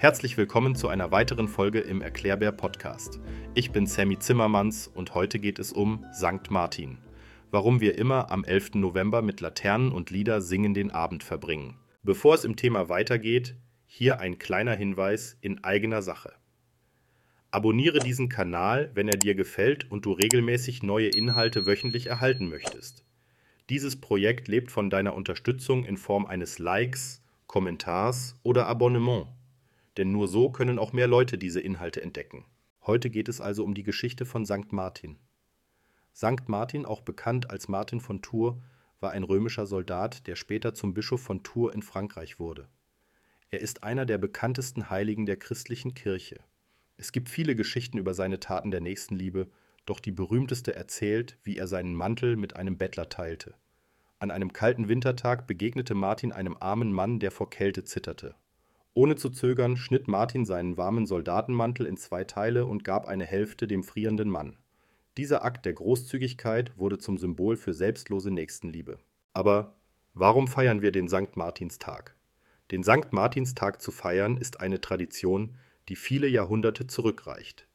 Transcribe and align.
Herzlich 0.00 0.38
willkommen 0.38 0.74
zu 0.74 0.88
einer 0.88 1.10
weiteren 1.10 1.48
Folge 1.48 1.80
im 1.80 2.00
Erklärbär 2.00 2.52
Podcast. 2.52 3.20
Ich 3.54 3.72
bin 3.72 3.86
Sammy 3.86 4.18
Zimmermanns 4.18 4.88
und 4.88 5.14
heute 5.14 5.38
geht 5.38 5.58
es 5.58 5.72
um 5.72 6.06
Sankt 6.12 6.50
Martin. 6.50 6.98
Warum 7.50 7.80
wir 7.80 7.98
immer 7.98 8.30
am 8.30 8.44
11. 8.44 8.76
November 8.76 9.20
mit 9.20 9.40
Laternen 9.40 9.92
und 9.92 10.10
Lieder 10.10 10.40
singen 10.40 10.72
den 10.72 10.90
Abend 10.90 11.22
verbringen. 11.22 11.76
Bevor 12.02 12.34
es 12.34 12.44
im 12.44 12.56
Thema 12.56 12.88
weitergeht, 12.88 13.56
hier 13.86 14.20
ein 14.20 14.38
kleiner 14.38 14.74
Hinweis 14.74 15.36
in 15.42 15.62
eigener 15.62 16.00
Sache. 16.00 16.32
Abonniere 17.50 17.98
diesen 17.98 18.28
Kanal, 18.28 18.90
wenn 18.94 19.08
er 19.08 19.18
dir 19.18 19.34
gefällt 19.34 19.90
und 19.90 20.06
du 20.06 20.12
regelmäßig 20.12 20.82
neue 20.82 21.08
Inhalte 21.08 21.66
wöchentlich 21.66 22.06
erhalten 22.06 22.48
möchtest. 22.48 23.04
Dieses 23.68 24.00
Projekt 24.00 24.48
lebt 24.48 24.70
von 24.70 24.88
deiner 24.88 25.14
Unterstützung 25.14 25.84
in 25.84 25.98
Form 25.98 26.24
eines 26.24 26.58
Likes, 26.58 27.22
Kommentars 27.48 28.36
oder 28.44 28.68
Abonnement 28.68 29.26
denn 29.98 30.12
nur 30.12 30.28
so 30.28 30.50
können 30.50 30.78
auch 30.78 30.92
mehr 30.92 31.08
Leute 31.08 31.36
diese 31.36 31.60
Inhalte 31.60 32.00
entdecken. 32.00 32.46
Heute 32.86 33.10
geht 33.10 33.28
es 33.28 33.40
also 33.40 33.64
um 33.64 33.74
die 33.74 33.82
Geschichte 33.82 34.24
von 34.24 34.46
St. 34.46 34.72
Martin. 34.72 35.18
St. 36.14 36.48
Martin, 36.48 36.86
auch 36.86 37.02
bekannt 37.02 37.50
als 37.50 37.68
Martin 37.68 38.00
von 38.00 38.22
Tours, 38.22 38.56
war 39.00 39.10
ein 39.10 39.24
römischer 39.24 39.66
Soldat, 39.66 40.26
der 40.26 40.36
später 40.36 40.72
zum 40.72 40.94
Bischof 40.94 41.20
von 41.20 41.42
Tours 41.42 41.74
in 41.74 41.82
Frankreich 41.82 42.38
wurde. 42.38 42.68
Er 43.50 43.60
ist 43.60 43.82
einer 43.82 44.06
der 44.06 44.18
bekanntesten 44.18 44.88
Heiligen 44.88 45.26
der 45.26 45.36
christlichen 45.36 45.94
Kirche. 45.94 46.40
Es 46.96 47.12
gibt 47.12 47.28
viele 47.28 47.54
Geschichten 47.54 47.98
über 47.98 48.14
seine 48.14 48.40
Taten 48.40 48.70
der 48.70 48.80
Nächstenliebe, 48.80 49.48
doch 49.84 50.00
die 50.00 50.12
berühmteste 50.12 50.74
erzählt, 50.74 51.38
wie 51.42 51.56
er 51.56 51.66
seinen 51.66 51.94
Mantel 51.94 52.36
mit 52.36 52.56
einem 52.56 52.78
Bettler 52.78 53.08
teilte. 53.08 53.54
An 54.20 54.32
einem 54.32 54.52
kalten 54.52 54.88
Wintertag 54.88 55.46
begegnete 55.46 55.94
Martin 55.94 56.32
einem 56.32 56.56
armen 56.58 56.92
Mann, 56.92 57.20
der 57.20 57.30
vor 57.30 57.50
Kälte 57.50 57.84
zitterte. 57.84 58.34
Ohne 58.92 59.14
zu 59.14 59.30
zögern 59.30 59.76
schnitt 59.76 60.08
Martin 60.08 60.44
seinen 60.44 60.76
warmen 60.76 61.06
Soldatenmantel 61.06 61.86
in 61.86 61.96
zwei 61.96 62.24
Teile 62.24 62.66
und 62.66 62.82
gab 62.82 63.06
eine 63.06 63.24
Hälfte 63.24 63.68
dem 63.68 63.84
frierenden 63.84 64.28
Mann. 64.28 64.56
Dieser 65.16 65.44
Akt 65.44 65.66
der 65.66 65.72
Großzügigkeit 65.72 66.76
wurde 66.76 66.98
zum 66.98 67.16
Symbol 67.16 67.56
für 67.56 67.72
selbstlose 67.72 68.32
Nächstenliebe. 68.32 68.98
Aber 69.34 69.76
warum 70.14 70.48
feiern 70.48 70.82
wir 70.82 70.90
den 70.90 71.06
Sankt 71.06 71.36
Martinstag? 71.36 72.16
Den 72.72 72.82
Sankt 72.82 73.12
Martinstag 73.12 73.80
zu 73.80 73.92
feiern 73.92 74.36
ist 74.36 74.60
eine 74.60 74.80
Tradition, 74.80 75.56
die 75.88 75.96
viele 75.96 76.26
Jahrhunderte 76.26 76.88
zurückreicht. 76.88 77.68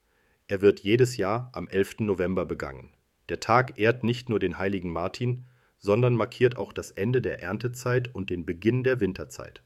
Er 0.48 0.62
wird 0.62 0.82
jedes 0.82 1.16
Jahr 1.16 1.50
am 1.54 1.70
11. 1.70 2.00
November 2.00 2.46
begangen. 2.46 2.92
Der 3.30 3.40
Tag 3.40 3.80
ehrt 3.80 4.04
nicht 4.04 4.28
nur 4.28 4.40
den 4.40 4.58
heiligen 4.58 4.92
Martin, 4.92 5.46
sondern 5.84 6.16
markiert 6.16 6.58
auch 6.58 6.72
das 6.72 6.92
Ende 6.92 7.22
der 7.22 7.44
Erntezeit 7.44 8.16
und 8.16 8.30
den 8.30 8.46
Beginn 8.46 8.84
der 8.84 9.02
Winterzeit. 9.02 9.62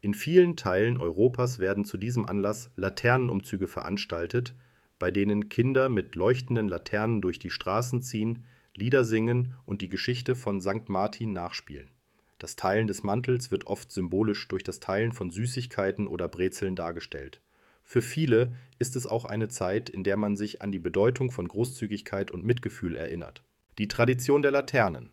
In 0.00 0.14
vielen 0.14 0.56
Teilen 0.56 0.96
Europas 0.96 1.58
werden 1.58 1.84
zu 1.84 1.98
diesem 1.98 2.26
Anlass 2.26 2.70
Laternenumzüge 2.76 3.68
veranstaltet, 3.68 4.54
bei 4.98 5.10
denen 5.10 5.50
Kinder 5.50 5.90
mit 5.90 6.14
leuchtenden 6.14 6.66
Laternen 6.68 7.20
durch 7.20 7.38
die 7.38 7.50
Straßen 7.50 8.00
ziehen, 8.00 8.44
Lieder 8.74 9.04
singen 9.04 9.54
und 9.66 9.82
die 9.82 9.90
Geschichte 9.90 10.34
von 10.34 10.62
St. 10.62 10.88
Martin 10.88 11.32
nachspielen. 11.34 11.90
Das 12.38 12.56
Teilen 12.56 12.86
des 12.86 13.02
Mantels 13.02 13.50
wird 13.50 13.66
oft 13.66 13.92
symbolisch 13.92 14.48
durch 14.48 14.64
das 14.64 14.80
Teilen 14.80 15.12
von 15.12 15.30
Süßigkeiten 15.30 16.06
oder 16.08 16.26
Brezeln 16.26 16.74
dargestellt. 16.74 17.42
Für 17.82 18.02
viele 18.02 18.56
ist 18.78 18.96
es 18.96 19.06
auch 19.06 19.26
eine 19.26 19.48
Zeit, 19.48 19.90
in 19.90 20.04
der 20.04 20.16
man 20.16 20.36
sich 20.36 20.62
an 20.62 20.72
die 20.72 20.78
Bedeutung 20.78 21.30
von 21.30 21.46
Großzügigkeit 21.46 22.30
und 22.30 22.44
Mitgefühl 22.44 22.96
erinnert. 22.96 23.44
Die 23.78 23.88
Tradition 23.88 24.42
der 24.42 24.50
Laternen 24.50 25.10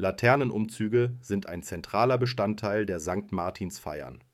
Laternenumzüge 0.00 1.14
sind 1.20 1.46
ein 1.46 1.62
zentraler 1.62 2.16
Bestandteil 2.16 2.86
der 2.86 3.00
Sankt-Martins-Feiern. 3.00 4.24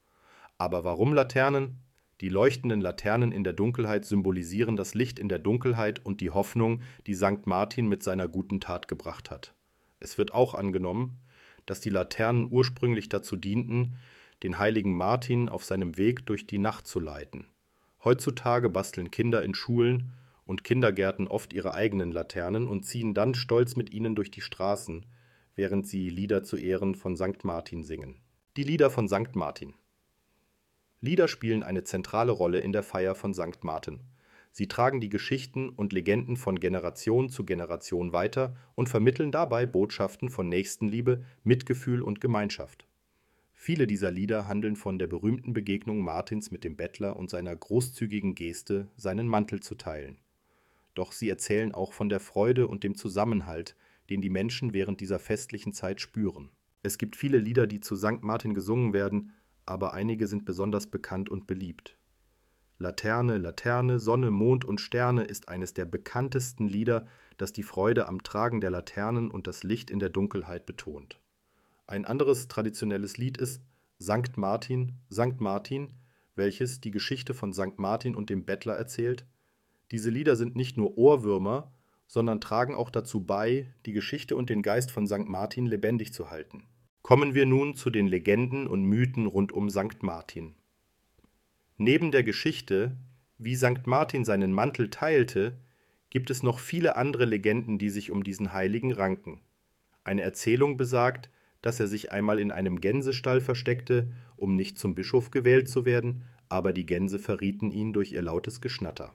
Aber 0.58 0.84
warum 0.84 1.12
Laternen? 1.12 1.80
Die 2.20 2.28
leuchtenden 2.28 2.80
Laternen 2.80 3.32
in 3.32 3.42
der 3.42 3.52
Dunkelheit 3.52 4.04
symbolisieren 4.04 4.76
das 4.76 4.94
Licht 4.94 5.18
in 5.18 5.28
der 5.28 5.40
Dunkelheit 5.40 6.06
und 6.06 6.20
die 6.20 6.30
Hoffnung, 6.30 6.82
die 7.08 7.14
Sankt 7.14 7.48
Martin 7.48 7.88
mit 7.88 8.04
seiner 8.04 8.28
guten 8.28 8.60
Tat 8.60 8.86
gebracht 8.86 9.30
hat. 9.30 9.54
Es 9.98 10.16
wird 10.18 10.32
auch 10.32 10.54
angenommen, 10.54 11.18
dass 11.66 11.80
die 11.80 11.90
Laternen 11.90 12.46
ursprünglich 12.48 13.08
dazu 13.08 13.34
dienten, 13.34 13.96
den 14.44 14.60
heiligen 14.60 14.96
Martin 14.96 15.48
auf 15.48 15.64
seinem 15.64 15.96
Weg 15.98 16.26
durch 16.26 16.46
die 16.46 16.58
Nacht 16.58 16.86
zu 16.86 17.00
leiten. 17.00 17.48
Heutzutage 18.04 18.70
basteln 18.70 19.10
Kinder 19.10 19.42
in 19.42 19.54
Schulen 19.54 20.12
und 20.44 20.62
Kindergärten 20.62 21.26
oft 21.26 21.52
ihre 21.52 21.74
eigenen 21.74 22.12
Laternen 22.12 22.68
und 22.68 22.84
ziehen 22.84 23.14
dann 23.14 23.34
stolz 23.34 23.74
mit 23.74 23.92
ihnen 23.92 24.14
durch 24.14 24.30
die 24.30 24.42
Straßen, 24.42 25.04
während 25.56 25.88
sie 25.88 26.10
Lieder 26.10 26.44
zu 26.44 26.56
Ehren 26.56 26.94
von 26.94 27.16
St. 27.16 27.44
Martin 27.44 27.82
singen. 27.82 28.20
Die 28.56 28.62
Lieder 28.62 28.90
von 28.90 29.08
St. 29.08 29.34
Martin. 29.34 29.74
Lieder 31.00 31.28
spielen 31.28 31.62
eine 31.62 31.82
zentrale 31.82 32.32
Rolle 32.32 32.60
in 32.60 32.72
der 32.72 32.82
Feier 32.82 33.14
von 33.14 33.34
St. 33.34 33.64
Martin. 33.64 34.00
Sie 34.52 34.68
tragen 34.68 35.00
die 35.00 35.10
Geschichten 35.10 35.68
und 35.68 35.92
Legenden 35.92 36.36
von 36.36 36.60
Generation 36.60 37.28
zu 37.28 37.44
Generation 37.44 38.12
weiter 38.12 38.56
und 38.74 38.88
vermitteln 38.88 39.32
dabei 39.32 39.66
Botschaften 39.66 40.30
von 40.30 40.48
Nächstenliebe, 40.48 41.24
Mitgefühl 41.42 42.00
und 42.00 42.20
Gemeinschaft. 42.20 42.86
Viele 43.54 43.86
dieser 43.86 44.10
Lieder 44.10 44.48
handeln 44.48 44.76
von 44.76 44.98
der 44.98 45.06
berühmten 45.06 45.52
Begegnung 45.52 46.00
Martins 46.00 46.50
mit 46.50 46.64
dem 46.64 46.76
Bettler 46.76 47.16
und 47.16 47.30
seiner 47.30 47.56
großzügigen 47.56 48.34
Geste, 48.34 48.88
seinen 48.96 49.28
Mantel 49.28 49.60
zu 49.60 49.74
teilen. 49.74 50.18
Doch 50.94 51.12
sie 51.12 51.28
erzählen 51.28 51.72
auch 51.72 51.92
von 51.92 52.08
der 52.08 52.20
Freude 52.20 52.68
und 52.68 52.84
dem 52.84 52.94
Zusammenhalt, 52.94 53.76
den 54.10 54.20
die 54.20 54.30
Menschen 54.30 54.72
während 54.72 55.00
dieser 55.00 55.18
festlichen 55.18 55.72
Zeit 55.72 56.00
spüren. 56.00 56.50
Es 56.82 56.98
gibt 56.98 57.16
viele 57.16 57.38
Lieder, 57.38 57.66
die 57.66 57.80
zu 57.80 57.96
St. 57.96 58.22
Martin 58.22 58.54
gesungen 58.54 58.92
werden, 58.92 59.32
aber 59.64 59.92
einige 59.94 60.26
sind 60.26 60.44
besonders 60.44 60.86
bekannt 60.86 61.28
und 61.28 61.46
beliebt. 61.46 61.98
Laterne, 62.78 63.38
Laterne, 63.38 63.98
Sonne, 63.98 64.30
Mond 64.30 64.64
und 64.64 64.80
Sterne 64.80 65.24
ist 65.24 65.48
eines 65.48 65.72
der 65.72 65.86
bekanntesten 65.86 66.68
Lieder, 66.68 67.06
das 67.38 67.52
die 67.52 67.62
Freude 67.62 68.06
am 68.06 68.22
Tragen 68.22 68.60
der 68.60 68.70
Laternen 68.70 69.30
und 69.30 69.46
das 69.46 69.62
Licht 69.62 69.90
in 69.90 69.98
der 69.98 70.10
Dunkelheit 70.10 70.66
betont. 70.66 71.18
Ein 71.86 72.04
anderes 72.04 72.48
traditionelles 72.48 73.16
Lied 73.16 73.38
ist 73.38 73.62
Sankt 73.98 74.36
Martin, 74.36 74.92
Sankt 75.08 75.40
Martin, 75.40 75.94
welches 76.34 76.80
die 76.80 76.90
Geschichte 76.90 77.32
von 77.32 77.52
Sankt 77.52 77.78
Martin 77.78 78.14
und 78.14 78.28
dem 78.28 78.44
Bettler 78.44 78.74
erzählt. 78.74 79.26
Diese 79.90 80.10
Lieder 80.10 80.36
sind 80.36 80.54
nicht 80.54 80.76
nur 80.76 80.98
Ohrwürmer, 80.98 81.72
sondern 82.06 82.40
tragen 82.40 82.74
auch 82.74 82.90
dazu 82.90 83.24
bei, 83.24 83.66
die 83.84 83.92
Geschichte 83.92 84.36
und 84.36 84.50
den 84.50 84.62
Geist 84.62 84.90
von 84.90 85.06
St. 85.06 85.28
Martin 85.28 85.66
lebendig 85.66 86.12
zu 86.12 86.30
halten. 86.30 86.64
Kommen 87.02 87.34
wir 87.34 87.46
nun 87.46 87.74
zu 87.74 87.90
den 87.90 88.06
Legenden 88.06 88.66
und 88.66 88.84
Mythen 88.84 89.26
rund 89.26 89.52
um 89.52 89.70
St. 89.70 90.02
Martin. 90.02 90.54
Neben 91.76 92.10
der 92.10 92.24
Geschichte, 92.24 92.96
wie 93.38 93.54
St. 93.54 93.86
Martin 93.86 94.24
seinen 94.24 94.52
Mantel 94.52 94.90
teilte, 94.90 95.58
gibt 96.10 96.30
es 96.30 96.42
noch 96.42 96.58
viele 96.58 96.96
andere 96.96 97.24
Legenden, 97.24 97.78
die 97.78 97.90
sich 97.90 98.10
um 98.10 98.24
diesen 98.24 98.52
Heiligen 98.52 98.92
ranken. 98.92 99.40
Eine 100.04 100.22
Erzählung 100.22 100.76
besagt, 100.76 101.30
dass 101.62 101.80
er 101.80 101.88
sich 101.88 102.12
einmal 102.12 102.38
in 102.38 102.52
einem 102.52 102.80
Gänsestall 102.80 103.40
versteckte, 103.40 104.12
um 104.36 104.56
nicht 104.56 104.78
zum 104.78 104.94
Bischof 104.94 105.30
gewählt 105.30 105.68
zu 105.68 105.84
werden, 105.84 106.24
aber 106.48 106.72
die 106.72 106.86
Gänse 106.86 107.18
verrieten 107.18 107.70
ihn 107.70 107.92
durch 107.92 108.12
ihr 108.12 108.22
lautes 108.22 108.60
Geschnatter. 108.60 109.12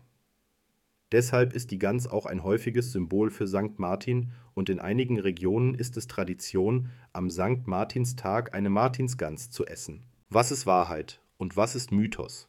Deshalb 1.12 1.54
ist 1.54 1.72
die 1.72 1.80
Gans 1.80 2.08
auch 2.08 2.26
ein 2.26 2.44
häufiges 2.44 2.94
Symbol 2.94 3.30
für 3.32 3.48
Sankt 3.48 3.80
Martin 3.80 4.32
und 4.54 4.70
in 4.70 4.80
einigen 4.80 5.20
Regionen 5.20 5.74
ist 5.74 5.98
es 5.98 6.08
Tradition, 6.08 6.90
am 7.12 7.30
Sankt 7.30 7.68
Martinstag 7.68 8.54
eine 8.54 8.70
Martinsgans 8.70 9.50
zu 9.50 9.66
essen. 9.66 10.06
Was 10.30 10.52
ist 10.52 10.66
Wahrheit 10.66 11.20
und 11.38 11.58
was 11.58 11.76
ist 11.76 11.92
Mythos? 11.92 12.48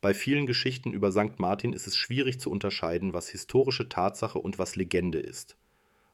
Bei 0.00 0.14
vielen 0.14 0.46
Geschichten 0.46 0.92
über 0.92 1.10
Sankt 1.10 1.40
Martin 1.40 1.72
ist 1.72 1.88
es 1.88 1.96
schwierig 1.96 2.38
zu 2.38 2.50
unterscheiden, 2.50 3.12
was 3.12 3.28
historische 3.28 3.88
Tatsache 3.88 4.38
und 4.38 4.58
was 4.58 4.76
Legende 4.76 5.18
ist. 5.18 5.56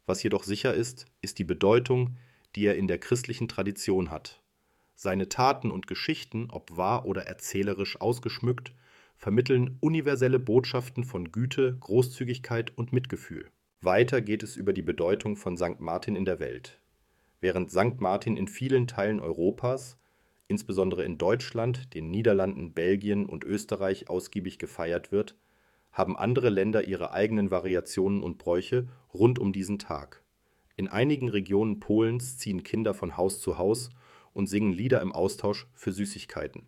Was 0.07 0.23
jedoch 0.23 0.45
sicher 0.45 0.73
ist, 0.73 1.05
ist 1.21 1.39
die 1.39 1.45
Bedeutung, 1.45 2.17
die 2.57 2.65
er 2.65 2.77
in 2.77 2.89
der 2.89 2.99
christlichen 2.99 3.49
Tradition 3.49 4.11
hat. 4.11 4.43
Seine 4.95 5.29
Taten 5.29 5.71
und 5.71 5.87
Geschichten, 5.87 6.49
ob 6.51 6.77
wahr 6.77 7.05
oder 7.05 7.27
erzählerisch 7.27 8.01
ausgeschmückt, 8.01 8.73
vermitteln 9.23 9.77
universelle 9.79 10.41
Botschaften 10.41 11.05
von 11.05 11.31
Güte, 11.31 11.77
Großzügigkeit 11.79 12.77
und 12.77 12.93
Mitgefühl. 12.93 13.47
Weiter 13.81 14.21
geht 14.21 14.43
es 14.43 14.57
über 14.57 14.73
die 14.73 14.83
Bedeutung 14.83 15.37
von 15.37 15.57
St. 15.57 15.79
Martin 15.79 16.17
in 16.17 16.25
der 16.25 16.41
Welt. 16.41 16.81
Während 17.41 17.71
St. 17.71 18.01
Martin 18.01 18.37
in 18.37 18.49
vielen 18.49 18.89
Teilen 18.89 19.21
Europas, 19.21 19.97
insbesondere 20.49 21.05
in 21.05 21.19
Deutschland, 21.19 21.95
den 21.95 22.11
Niederlanden, 22.11 22.73
Belgien 22.73 23.25
und 23.25 23.45
Österreich 23.45 24.11
ausgiebig 24.11 24.59
gefeiert 24.59 25.13
wird, 25.13 25.37
haben 25.93 26.17
andere 26.17 26.49
Länder 26.49 26.89
ihre 26.89 27.13
eigenen 27.13 27.53
Variationen 27.53 28.25
und 28.25 28.39
Bräuche 28.39 28.89
rund 29.15 29.39
um 29.39 29.53
diesen 29.53 29.79
Tag. 29.79 30.25
In 30.75 30.89
einigen 30.89 31.29
Regionen 31.29 31.79
Polens 31.79 32.39
ziehen 32.39 32.65
Kinder 32.65 32.93
von 32.93 33.17
Haus 33.17 33.41
zu 33.41 33.57
Haus 33.57 33.91
und 34.33 34.49
singen 34.49 34.73
Lieder 34.73 35.01
im 35.01 35.13
Austausch 35.13 35.69
für 35.75 35.93
Süßigkeiten 35.93 36.67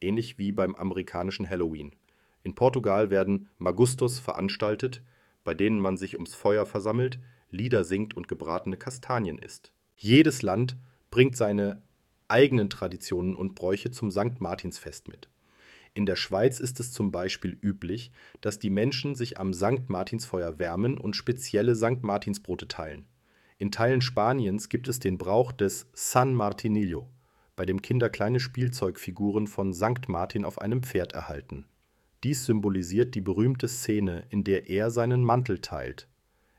ähnlich 0.00 0.38
wie 0.38 0.52
beim 0.52 0.74
amerikanischen 0.74 1.48
Halloween. 1.48 1.94
In 2.42 2.54
Portugal 2.54 3.10
werden 3.10 3.48
Magustos 3.58 4.18
veranstaltet, 4.18 5.02
bei 5.44 5.54
denen 5.54 5.80
man 5.80 5.96
sich 5.96 6.14
ums 6.14 6.34
Feuer 6.34 6.66
versammelt, 6.66 7.18
Lieder 7.50 7.84
singt 7.84 8.16
und 8.16 8.28
gebratene 8.28 8.76
Kastanien 8.76 9.38
isst. 9.38 9.72
Jedes 9.96 10.42
Land 10.42 10.76
bringt 11.10 11.36
seine 11.36 11.82
eigenen 12.28 12.68
Traditionen 12.70 13.36
und 13.36 13.54
Bräuche 13.54 13.90
zum 13.90 14.10
St. 14.10 14.40
Martinsfest 14.40 15.08
mit. 15.08 15.28
In 15.94 16.04
der 16.04 16.16
Schweiz 16.16 16.60
ist 16.60 16.78
es 16.80 16.92
zum 16.92 17.10
Beispiel 17.10 17.56
üblich, 17.62 18.10
dass 18.42 18.58
die 18.58 18.68
Menschen 18.68 19.14
sich 19.14 19.38
am 19.38 19.54
St. 19.54 19.88
Martinsfeuer 19.88 20.58
wärmen 20.58 20.98
und 20.98 21.16
spezielle 21.16 21.74
St. 21.74 22.02
Martinsbrote 22.02 22.68
teilen. 22.68 23.06
In 23.58 23.70
Teilen 23.70 24.02
Spaniens 24.02 24.68
gibt 24.68 24.88
es 24.88 24.98
den 24.98 25.16
Brauch 25.16 25.52
des 25.52 25.88
San 25.94 26.34
Martinillo, 26.34 27.08
bei 27.56 27.64
dem 27.64 27.82
Kinder 27.82 28.10
kleine 28.10 28.38
Spielzeugfiguren 28.38 29.46
von 29.46 29.72
St. 29.72 30.08
Martin 30.08 30.44
auf 30.44 30.60
einem 30.60 30.82
Pferd 30.82 31.12
erhalten. 31.12 31.66
Dies 32.22 32.44
symbolisiert 32.44 33.14
die 33.14 33.20
berühmte 33.20 33.66
Szene, 33.66 34.24
in 34.28 34.44
der 34.44 34.68
er 34.68 34.90
seinen 34.90 35.24
Mantel 35.24 35.60
teilt. 35.60 36.08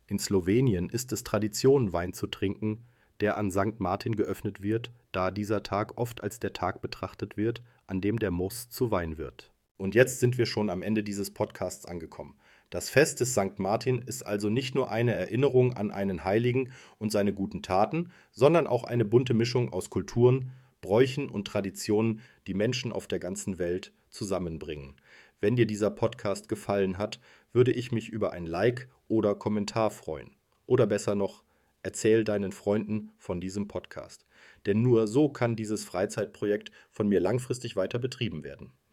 In 0.08 0.20
Slowenien 0.20 0.90
ist 0.90 1.12
es 1.12 1.24
Tradition, 1.24 1.94
Wein 1.94 2.14
zu 2.14 2.28
trinken, 2.28 2.86
der 3.20 3.38
an 3.38 3.52
St. 3.52 3.80
Martin 3.80 4.16
geöffnet 4.16 4.62
wird, 4.62 4.92
da 5.12 5.32
dieser 5.32 5.64
Tag 5.64 5.98
oft 5.98 6.24
als 6.24 6.40
der 6.40 6.54
Tag 6.54 6.82
betrachtet 6.82 7.38
wird, 7.38 7.62
an 7.86 8.02
dem 8.02 8.20
der 8.20 8.32
Most 8.32 8.72
zu 8.72 8.92
Wein 8.92 9.18
wird. 9.18 9.52
Und 9.78 9.94
jetzt 9.94 10.20
sind 10.20 10.38
wir 10.38 10.46
schon 10.46 10.70
am 10.70 10.82
Ende 10.82 11.04
dieses 11.04 11.32
Podcasts 11.32 11.86
angekommen. 11.86 12.36
Das 12.70 12.90
Fest 12.90 13.20
des 13.20 13.32
St. 13.32 13.60
Martin 13.60 14.00
ist 14.00 14.24
also 14.24 14.50
nicht 14.50 14.76
nur 14.76 14.92
eine 14.92 15.14
Erinnerung 15.14 15.74
an 15.74 15.92
einen 15.92 16.24
Heiligen 16.24 16.72
und 16.98 17.12
seine 17.12 17.34
guten 17.34 17.62
Taten, 17.62 18.12
sondern 18.32 18.68
auch 18.68 18.84
eine 18.84 19.06
bunte 19.06 19.34
Mischung 19.34 19.72
aus 19.72 19.90
Kulturen, 19.90 20.52
Bräuchen 20.82 21.30
und 21.30 21.48
Traditionen, 21.48 22.22
die 22.46 22.54
Menschen 22.54 22.92
auf 22.92 23.08
der 23.08 23.20
ganzen 23.20 23.60
Welt 23.60 23.94
zusammenbringen. 24.10 24.96
Wenn 25.40 25.56
dir 25.56 25.66
dieser 25.66 25.92
Podcast 25.92 26.50
gefallen 26.50 26.98
hat, 26.98 27.20
würde 27.54 27.72
ich 27.72 27.92
mich 27.92 28.10
über 28.10 28.32
ein 28.34 28.46
Like 28.46 28.90
oder 29.08 29.36
Kommentar 29.36 29.92
freuen. 29.92 30.36
Oder 30.66 30.88
besser 30.88 31.16
noch, 31.16 31.44
erzähl 31.84 32.24
deinen 32.24 32.52
Freunden 32.52 33.12
von 33.18 33.40
diesem 33.40 33.68
Podcast. 33.68 34.26
Denn 34.66 34.82
nur 34.82 35.08
so 35.08 35.30
kann 35.30 35.56
dieses 35.56 35.86
Freizeitprojekt 35.86 36.72
von 36.92 37.08
mir 37.08 37.20
langfristig 37.20 37.76
weiter 37.76 38.00
betrieben 38.00 38.44
werden. 38.44 38.74